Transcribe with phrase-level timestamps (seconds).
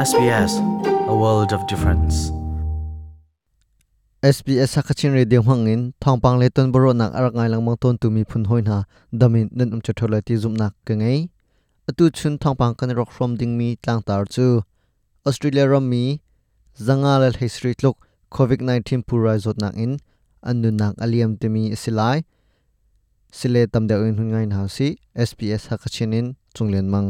[0.00, 0.52] SBS
[1.12, 2.32] a world of difference.
[4.24, 8.22] SBS hakachin radio hangin thongpang le ton boro nak arak ngai lang mang ton tumi
[8.30, 8.76] phun hoi na
[9.20, 11.28] damin nan um chathola ti zum nak ka ngai
[11.88, 14.46] atu chun thongpang kan rock from ding mi tlang tar chu.
[15.28, 16.04] Australia ram mi
[16.86, 17.96] zanga la history tlok
[18.36, 19.92] covid 19 pura zot nak in
[20.50, 22.18] anu nak aliam te mi silai
[23.38, 24.88] sile tam In Hun ngai na si
[25.28, 27.08] SBS sakachin in chunglen mang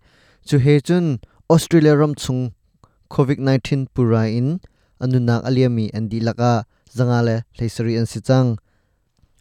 [0.46, 2.52] chu he chun, Australia ram chung
[3.10, 4.60] COVID-19 pura in
[5.00, 8.60] anunak aliami andi laka zanga le lesri an si chang.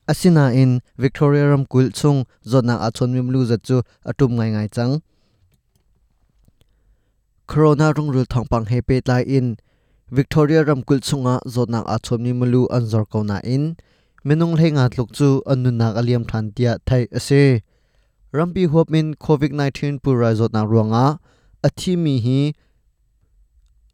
[0.07, 4.55] Asina in, Victoria ram kul chung zot nang achon mim lu za chu, atum ngai
[4.55, 5.03] ngai chang.
[7.49, 9.57] Corona rung rul thong pang he pe lai in,
[10.13, 13.77] Victoria ram kul chunga zot nang achon mi mulu anzor kauna in
[14.27, 17.63] menung lenga tluk chu anunak aliam than tia thai ase
[18.35, 21.23] rampi hop min covid 19 pura zot na ruanga
[21.63, 22.41] athi mi hi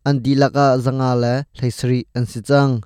[0.09, 2.81] andilaka zanga la thaisri ansi chang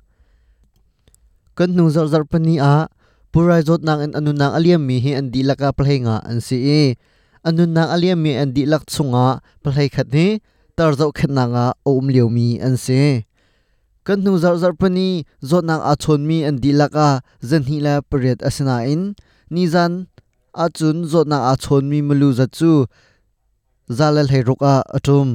[1.55, 2.91] kan nu zar zar pani a
[3.31, 6.83] pura zot nang an anunak aliam mi hi andilaka plhenga ansi e
[7.47, 10.27] anunak aliam mi andilak chunga plhei khat ni
[10.75, 13.26] tar zau khat nanga om liu mi anse
[14.07, 15.09] kan nu zar zar pani
[15.49, 17.09] zot nang a chon mi an dilaka
[17.49, 19.01] zan hi la paret asina in.
[19.53, 19.91] Ni zan
[20.63, 22.71] a chun zot nang a chon mi mulu za chu,
[23.97, 25.29] zalal hai roka atum.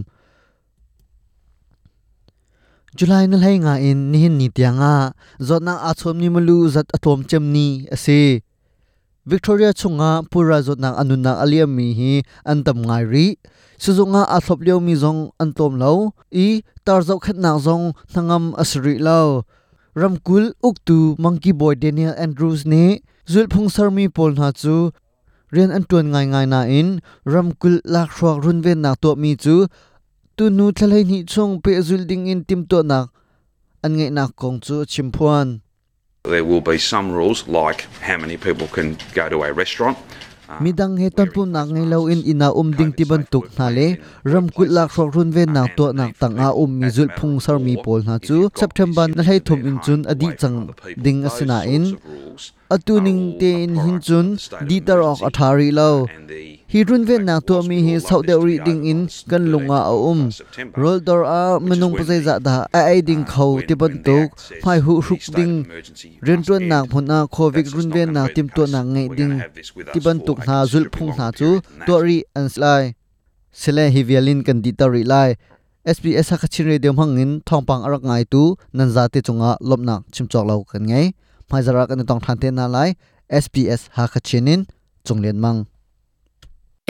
[2.96, 4.94] July na lai nga in ni ni tianga
[5.48, 8.20] zot nang a chon mi mulu zat atom chem ni ase
[9.24, 13.26] Victoria chunga, pura zot nang anuna aliam mi hi, antam ngai ri
[13.78, 18.98] suzunga a leo mi zong, antom lo i tar zau khat nak zong, thangam asri
[18.98, 19.46] lo
[19.94, 24.90] ramkul uktu monkey boy, daniel andrews ne zul phung sar mi pol na chu,
[25.54, 29.68] rian antuan ngai ngai na in, ramkul, lak shwak run ven na to mi chu,
[30.34, 33.14] tu nu thalai ni chung pe zul ding in tim to nak,
[33.84, 35.61] an ngai na kong chu chimphuan
[36.24, 39.98] There will be some rules, like how many people can go to a restaurant.
[40.62, 43.66] midang he tan pun nak ngai lo in ina um ding ti ban tuk na
[43.76, 43.96] le.
[44.22, 47.40] Ram kut lak shok run ve nak to nak tang a um mi zul phung
[47.40, 48.36] sar mi pol na chu.
[48.54, 50.70] September na hai thum in chun adi chang
[51.04, 51.84] ding asina in
[52.74, 54.28] atuning te in hin chun
[54.68, 55.88] ditar ok athari lo.
[56.72, 59.00] hi run ven nak to mi hi sau de ri ding in
[59.30, 60.20] kan lunga a um.
[60.82, 64.28] rol dor a menung pa za da a ai ding khau ti ban tuk
[64.62, 65.54] phai hu hruk ding.
[66.26, 69.34] ren tuan nak phun a covid run ven nak tim to nak ngai ding.
[69.92, 71.50] ti ban tuk na zul phung na chu
[71.86, 72.82] to ri an slai.
[73.60, 75.30] Sele hi vialin kan di ta ri lai.
[75.94, 78.42] SBS ha khachin radio hangin thongpang arak ngai tu
[78.76, 81.06] nan za te chunga lopnak chimchok lo kan ngai
[81.52, 82.90] mai zara kan tong than te na lai
[83.44, 84.60] SBS ha khachinin
[85.06, 85.58] chunglen mang.